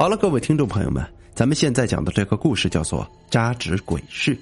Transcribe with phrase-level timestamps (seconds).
[0.00, 4.34] 好了，各位听众朋友们，咱们现在讲的这个故事叫做《扎纸鬼事》，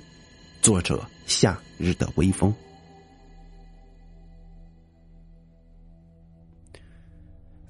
[0.63, 2.55] 作者夏日的微风。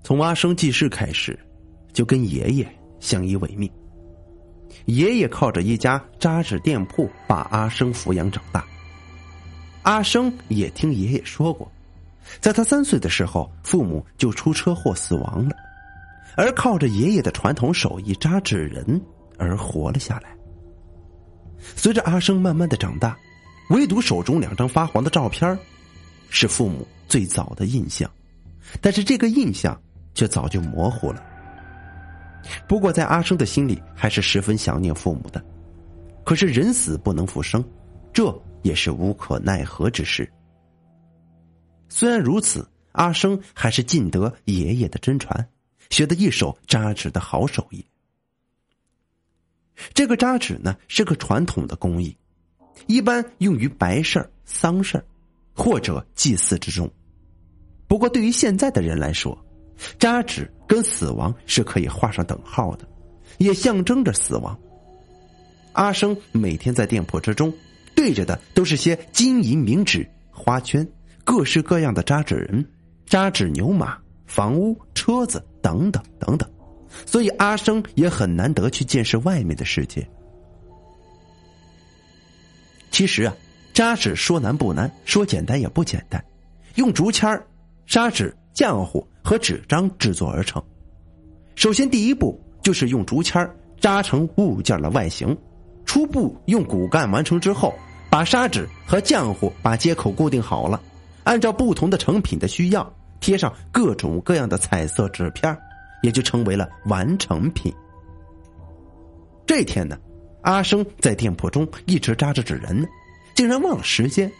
[0.02, 1.38] 从阿生记事开始，
[1.94, 3.72] 就跟爷爷相依为命。
[4.84, 8.62] 爷爷靠着一家扎纸店铺把阿生抚养长大。
[9.80, 11.66] 阿生也听爷爷说过，
[12.38, 15.56] 在他三岁的时候，父母就出车祸死亡了，
[16.38, 19.00] 而靠着爷爷的传统手艺扎纸人
[19.38, 20.38] 而活了下来。
[21.58, 23.18] 随着阿生慢慢的长大，
[23.70, 25.58] 唯独手中两张发黄的照片
[26.30, 28.08] 是父母最早的印象，
[28.80, 29.76] 但是这个印象
[30.14, 31.20] 却早就模糊了。
[32.68, 35.44] 不过在阿生的心里，还是十分想念父母的。
[36.24, 37.64] 可是人死不能复生，
[38.12, 38.32] 这
[38.62, 40.30] 也是无可奈何之事。
[41.88, 45.44] 虽然如此，阿生还是尽得爷爷的真传，
[45.90, 47.84] 学的一手扎纸的好手艺。
[49.94, 52.16] 这个扎纸呢，是个传统的工艺，
[52.86, 55.04] 一般用于白事儿丧事儿
[55.54, 56.90] 或者祭祀之中。
[57.86, 59.38] 不过，对于现在的人来说，
[59.98, 62.88] 扎纸跟死亡是可以画上等号的，
[63.38, 64.58] 也象征着死亡。
[65.72, 67.54] 阿生每天在店铺之中，
[67.94, 70.86] 对着的都是些金银名纸、花圈、
[71.22, 72.66] 各式各样的扎纸人、
[73.06, 73.96] 扎纸牛马、
[74.28, 76.48] 房屋、车子等等等等，
[77.04, 80.08] 所以阿生也很难得去见识外面的世界。
[82.92, 83.34] 其实啊，
[83.74, 86.24] 扎纸说难不难，说简单也不简单，
[86.76, 87.28] 用竹签
[87.86, 89.04] 砂纸、浆糊。
[89.20, 90.62] 和纸张制作而成。
[91.54, 93.46] 首先，第一步就是用竹签
[93.78, 95.36] 扎成物件的外形。
[95.84, 97.74] 初步用骨干完成之后，
[98.08, 100.80] 把砂纸和浆糊把接口固定好了，
[101.24, 102.90] 按照不同的成品的需要
[103.20, 105.56] 贴上各种各样的彩色纸片，
[106.02, 107.72] 也就成为了完成品。
[109.46, 109.98] 这天呢，
[110.42, 112.86] 阿生在店铺中一直扎着纸人呢，
[113.34, 114.30] 竟然忘了时间。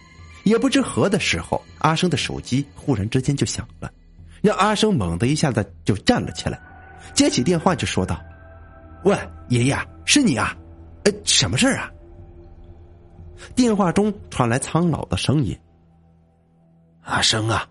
[0.44, 3.91] 也不知何的时候，阿生的手机忽然之间就响了。
[4.41, 6.59] 让阿生猛的一下子就站了起来，
[7.12, 8.19] 接起电话就说道
[9.05, 9.19] ：“喂，
[9.49, 10.56] 爷爷，是你啊？
[11.05, 11.91] 呃，什么事啊？”
[13.55, 15.59] 电话中传来苍老的声音
[17.03, 17.69] ：“阿生啊，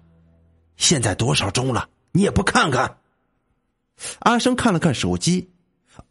[0.78, 1.90] 现在多少钟了？
[2.14, 2.98] 你也不看看？”
[4.20, 5.50] 阿生看了看手机：“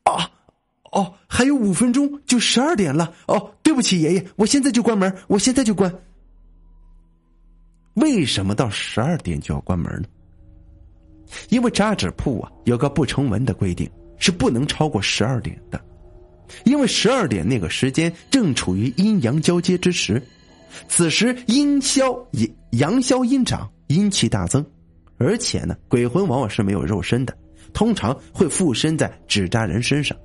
[0.04, 0.30] 啊，
[0.92, 3.14] 哦，还有五分钟就十二点了。
[3.26, 5.92] 哦，对不起，爷爷，我现在就关门，我现在就关。
[7.94, 10.08] 为什么到十二点就要关门呢？”
[11.48, 15.80] 因为扎纸铺啊有个不成文的规定，是不能超过十二点的，
[16.64, 20.22] 因为十二点那个时间正处于阴阳交接之时，
[20.88, 24.64] 此时阴消阴阳消阴长，阴气大增，
[25.18, 27.36] 而且呢，鬼魂往往是没有肉身的，
[27.72, 30.16] 通常会附身在纸扎人身上，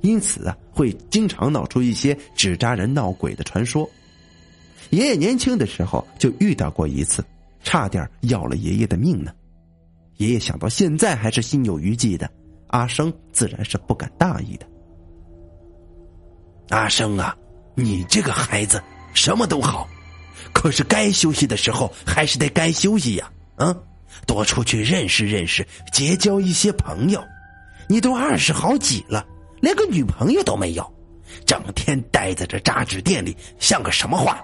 [0.00, 3.88] 因此啊，会经常闹出一些纸扎人闹鬼的传说。
[4.90, 7.24] 爷爷年轻的时候就遇到过一次，
[7.62, 9.32] 差点要了爷爷的命呢。
[10.16, 12.30] 爷爷想到现在还是心有余悸的，
[12.68, 14.66] 阿生自然是不敢大意的。
[16.70, 17.36] 阿生啊，
[17.74, 19.88] 你这个孩子什么都好，
[20.52, 23.76] 可是该休息的时候还是得该休息呀，啊，
[24.26, 27.22] 多出去认识认识，结交一些朋友。
[27.88, 29.26] 你都二十好几了，
[29.60, 30.94] 连个女朋友都没有，
[31.46, 34.40] 整天待在这扎纸店里，像个什么话？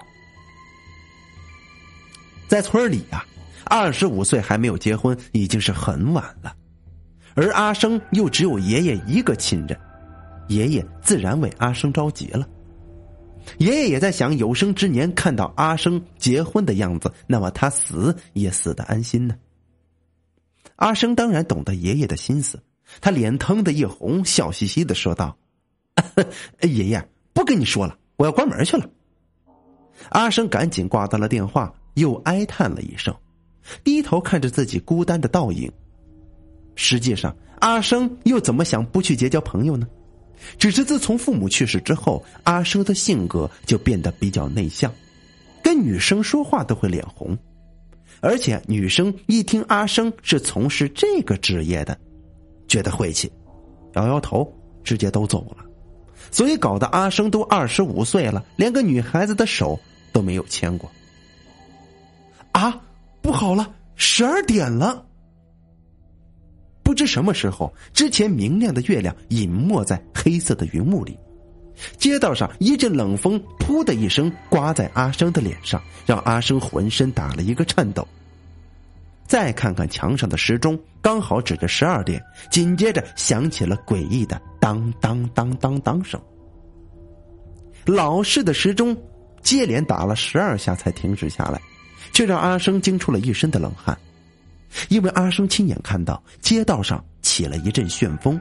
[2.47, 3.23] 在村里呀。
[3.67, 6.55] 二十五岁还没有结婚，已经是很晚了，
[7.33, 9.75] 而阿生又只有爷爷一个亲人，
[10.49, 12.47] 爷爷自然为阿生着急了。
[13.57, 19.35] 爷爷也在想，有生之年看到阿生结婚的样子，那么他死也死得安心呢。
[20.77, 22.61] 阿生当然懂得爷爷的心思，
[22.99, 25.37] 他脸腾的一红，笑嘻嘻的说道
[26.61, 28.89] ：“爷爷，不跟你说了，我要关门去了。”
[30.09, 33.15] 阿生赶紧挂断了电话，又哀叹了一声。
[33.83, 35.71] 低头看着自己孤单的倒影，
[36.75, 39.87] 实际上阿生又怎么想不去结交朋友呢？
[40.57, 44.93] 只是自从父母去世之后，阿生的性格就变得比较内向，
[45.63, 47.37] 跟女生说话都会脸红，
[48.21, 51.97] 而且女生一听阿生是从事这个职业的，
[52.67, 53.31] 觉得晦气，
[53.93, 54.51] 摇摇头，
[54.83, 55.65] 直接都走了。
[56.31, 59.79] 所以搞得阿生都二十五岁了，连个女孩子的手
[60.11, 60.89] 都没有牵过。
[62.51, 62.81] 啊！
[63.21, 65.03] 不好了，十二点了。
[66.85, 71.17] 不知什么时候，之前明亮的月亮隐没在黑色的云雾里，
[71.97, 78.07] 街道上一阵冷风，噗的一声刮在阿生的脸上，让阿生浑身打了一个颤抖。
[79.25, 82.21] 再看看墙上的时钟，刚好指着十二点，
[82.51, 86.21] 紧接着响起了诡异的当当当当当声。
[87.87, 88.95] 老式的时钟
[89.41, 91.59] 接连打了十二下才停止下来，
[92.13, 93.97] 却让阿生惊出了一身的冷汗，
[94.89, 98.39] 因为阿生亲眼看到街道上起了一阵旋风，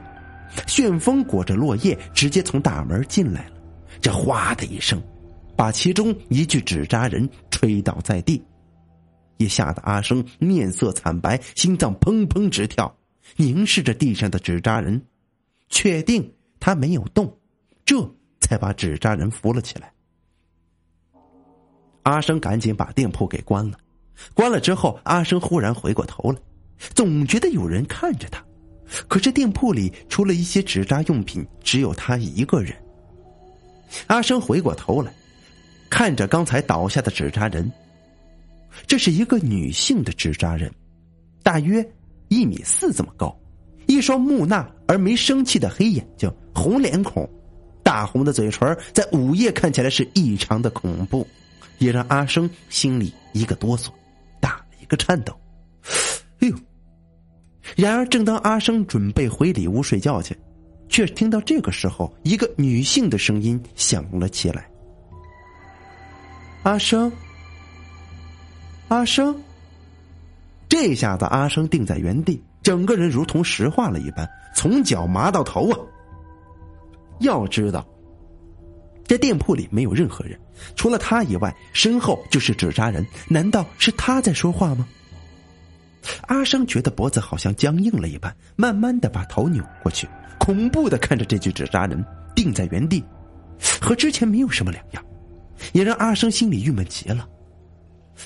[0.66, 3.56] 旋风裹着落叶直接从大门进来了，
[4.00, 5.02] 这哗的一声，
[5.56, 8.42] 把其中一具纸扎人吹倒在地。
[9.38, 12.96] 也吓得阿生面色惨白，心脏砰砰直跳，
[13.36, 15.02] 凝视着地上的纸扎人，
[15.68, 17.36] 确定他没有动，
[17.84, 17.96] 这
[18.40, 19.92] 才把纸扎人扶了起来。
[22.04, 23.78] 阿生赶紧把店铺给关了，
[24.32, 26.38] 关了之后，阿生忽然回过头来，
[26.94, 28.44] 总觉得有人看着他，
[29.08, 32.74] 可是店铺里除了一些纸扎用品，只有他一个人。
[34.06, 35.12] 阿生回过头来，
[35.90, 37.70] 看着刚才倒下的纸扎人。
[38.86, 40.72] 这是一个女性的纸扎人，
[41.44, 41.86] 大约
[42.26, 43.36] 一米四这么高，
[43.86, 47.28] 一双木讷而没生气的黑眼睛，红脸孔，
[47.84, 51.24] 大红的嘴唇，在午夜看起来是异常的恐怖，
[51.78, 53.90] 也让阿生心里一个哆嗦，
[54.84, 55.34] 一个颤抖。
[56.40, 56.56] 哎呦！
[57.74, 60.36] 然而，正当阿生准备回里屋睡觉去，
[60.90, 64.68] 却听到这个时候，一个女性的声音响了起来
[66.62, 67.10] ：“阿生。”
[68.88, 69.34] 阿生，
[70.68, 75.78] 这下子阿生定在原地，整个人如同石化了一般，从脚麻到头啊！
[77.20, 77.84] 要知道，
[79.06, 80.38] 这店铺里没有任何人，
[80.76, 83.06] 除了他以外，身后就是纸扎人。
[83.28, 84.88] 难道是他在说话吗？
[86.22, 90.08] 阿生觉得脖子好像僵硬了一般，慢慢的把头扭过去，
[90.38, 92.04] 恐怖的看着这具纸扎人，
[92.34, 93.04] 定在原地，
[93.80, 95.04] 和之前没有什么两样，
[95.72, 97.28] 也让阿生心里郁闷极了。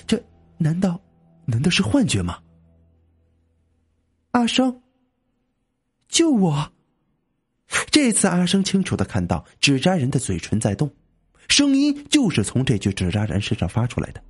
[0.07, 0.23] 这。
[0.61, 1.01] 难道，
[1.45, 2.37] 难道是幻觉吗？
[4.33, 4.83] 阿生，
[6.09, 6.73] 救我！
[7.91, 10.91] 这次阿生清楚的看到纸扎人的嘴唇在动，
[11.49, 14.23] 声音就是从这具纸扎人身上发出来的。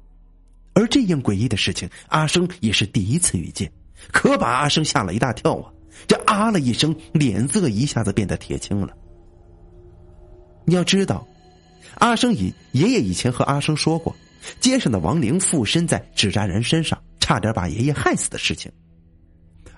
[0.75, 3.71] 而这样诡异的事情，阿生也是第一次遇见，
[4.13, 5.73] 可把阿生吓了一大跳啊！
[6.07, 8.95] 这啊了一声，脸色一下子变得铁青了。
[10.65, 11.27] 你要知道，
[11.97, 14.15] 阿生以爷爷以前和阿生说过。
[14.61, 18.71] 街上的亡灵附身在纸扎人身上，差点把爷爷害死的事情。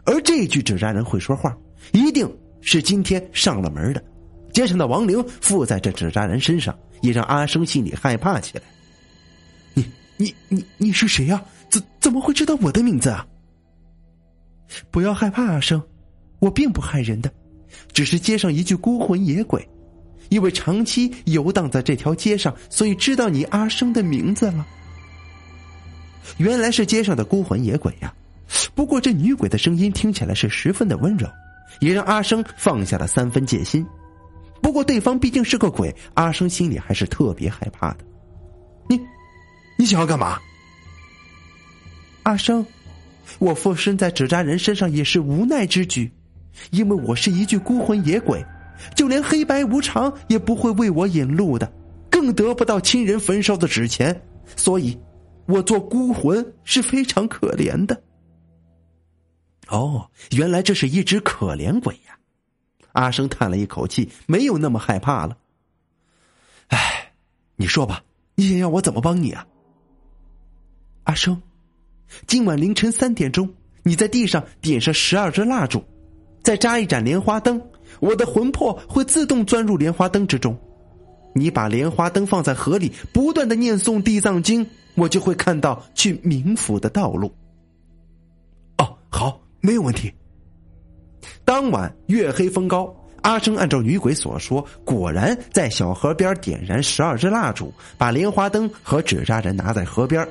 [0.05, 1.57] 而这具纸扎人会说话，
[1.93, 2.31] 一定
[2.61, 4.03] 是今天上了门的。
[4.53, 8.65] 街上的亡灵附在这纸扎人身上，也让阿生心里害怕起来。
[9.75, 9.85] 你、
[10.17, 11.43] 你、你、你是谁呀？
[11.69, 13.25] 怎怎么会知道我的名字啊？
[14.91, 15.81] 不要害怕，阿生，
[16.41, 17.33] 我并不害人的，
[17.93, 19.67] 只是街上一具孤魂野鬼。
[20.31, 24.67] 因为长期游荡在这条街上，所以知道你阿生的名字了。
[26.39, 28.15] 原来是街上的孤魂野鬼呀！
[28.75, 31.29] 不过这女鬼的声音听起来是十分的温柔，
[31.79, 33.87] 也让阿生放下了三分戒心。
[34.61, 37.99] 不过对方毕竟是个鬼，阿生心里还是特别害怕的。
[38.89, 39.01] 你，
[39.79, 40.39] 你想要干嘛？
[42.25, 42.67] 阿生，
[43.39, 46.13] 我附身在纸扎人身上也是无奈之举，
[46.71, 48.45] 因为我是一具孤魂野鬼。
[48.95, 51.71] 就连黑白无常也不会为我引路的，
[52.11, 54.19] 更得不到亲人焚烧的纸钱，
[54.57, 54.99] 所以，
[55.47, 58.03] 我做孤魂是非常可怜的。
[59.71, 62.19] 哦，原来这是一只可怜鬼呀！
[62.93, 65.37] 阿生叹了一口气，没有那么害怕了。
[66.69, 67.13] 哎，
[67.57, 68.03] 你说吧，
[68.35, 69.47] 你想要我怎么帮你啊？
[71.05, 71.41] 阿生，
[72.27, 73.49] 今晚凌晨三点钟，
[73.85, 75.85] 你在地上点上十二支蜡烛，
[76.43, 77.61] 再扎一盏莲花灯。
[78.01, 80.57] 我的魂魄会自动钻入莲花灯之中，
[81.35, 84.65] 你把莲花灯放在河里，不断的念诵《地藏经》，
[84.97, 87.33] 我就会看到去冥府的道路。
[88.79, 90.13] 哦，好，没有问题。
[91.45, 100.27] 当晚月黑风高，阿生按照女鬼所说，果然在小河边点燃十二支蜡烛，把莲花灯和纸扎人拿在河边。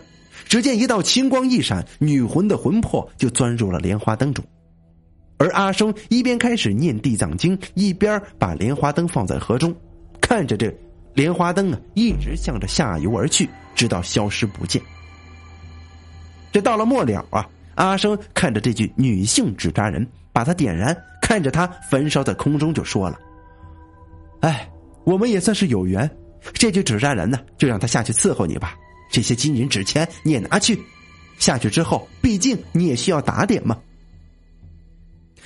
[0.45, 4.43] 只见一道青光一闪，女魂的魂魄就钻入了莲花灯中。
[5.38, 9.75] 而阿生一边开始念地藏经，一边把莲花灯放在河中，
[10.19, 10.74] 看着这
[11.13, 14.81] 莲花灯啊，一直向着下游而去，直到消失不见。
[16.51, 17.48] 这到了末了啊，
[17.79, 23.17] 阿生看着这具女性纸扎人，把它点燃，看着它焚烧在空中，就说了
[24.41, 24.69] ：“哎，
[25.05, 26.09] 我们也算是有缘，
[26.51, 28.75] 这具纸扎人呢，就让他下去伺候你吧。
[29.09, 30.77] 这些金银纸钱你也拿去，
[31.38, 33.77] 下去之后，毕竟你也需要打点嘛。”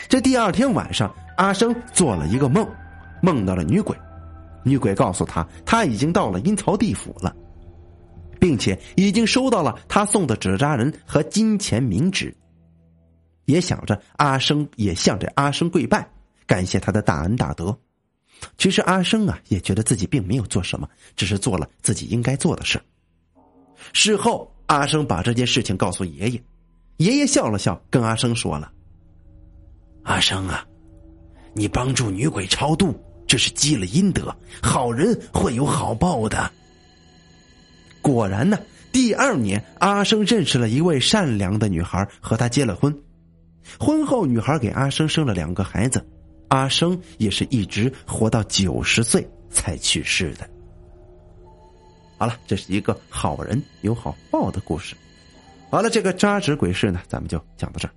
[0.10, 2.68] 这第二天晚上，阿生做了一个梦，
[3.22, 3.96] 梦到了女鬼。
[4.63, 7.36] 女鬼告诉他，他已经到了阴曹地府了，
[8.44, 12.36] 并且已经收到了他送的纸扎人和金钱冥纸，
[13.46, 16.06] 也想着阿生也向着阿生跪拜，
[16.46, 17.74] 感谢他的大恩大德。
[18.58, 20.86] 其实阿生啊，也觉得自己并没有做什么，
[21.16, 22.82] 只是做了自己应该做的事。
[23.94, 26.44] 事后，阿生把这件事情告诉爷爷，
[26.98, 28.70] 爷爷笑了笑，跟阿生说了
[30.04, 30.68] ：“阿生啊，
[31.54, 32.94] 你帮助女鬼超度，
[33.26, 36.52] 这是积了阴德，好人会有好报的。”
[38.04, 38.60] 果然呢，
[38.92, 42.96] 第二年阿生认识了一位善良的女孩，和她结了婚。
[43.80, 46.06] 婚后，女孩给阿生生了两个孩子，
[46.50, 50.48] 阿生也是一直活到九十岁才去世的。
[52.18, 54.96] 好了，这是一个好人有好报的故事。
[55.72, 57.92] 好了，这个扎纸鬼事呢，咱们就讲到这儿。